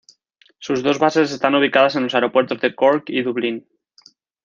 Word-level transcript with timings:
Sus 0.57 0.81
dos 0.81 0.97
bases 0.97 1.31
están 1.31 1.53
ubicadas 1.53 1.95
en 1.95 2.01
los 2.01 2.15
aeropuertos 2.15 2.59
de 2.59 2.73
Cork 2.73 3.11
y 3.11 3.21
Dublín. 3.21 3.67